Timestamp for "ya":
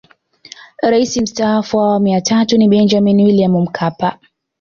2.07-2.21